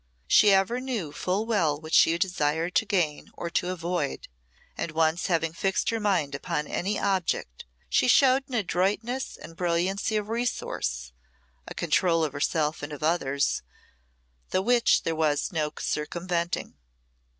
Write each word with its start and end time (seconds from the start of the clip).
She 0.25 0.51
ever 0.51 0.79
knew 0.79 1.11
full 1.11 1.45
well 1.45 1.79
what 1.79 1.93
she 1.93 2.17
desired 2.17 2.73
to 2.73 2.87
gain 2.87 3.29
or 3.37 3.51
to 3.51 3.69
avoid, 3.69 4.29
and 4.75 4.93
once 4.93 5.27
having 5.27 5.53
fixed 5.53 5.91
her 5.91 5.99
mind 5.99 6.33
upon 6.33 6.65
any 6.65 6.97
object, 6.97 7.65
she 7.87 8.07
showed 8.07 8.47
an 8.49 8.55
adroitness 8.55 9.37
and 9.37 9.55
brilliancy 9.55 10.17
of 10.17 10.29
resource, 10.29 11.13
a 11.67 11.75
control 11.75 12.23
of 12.23 12.33
herself 12.33 12.81
and 12.81 12.91
others, 13.03 13.61
the 14.49 14.63
which 14.63 15.03
there 15.03 15.13
was 15.15 15.51
no 15.51 15.71
circumventing. 15.77 16.73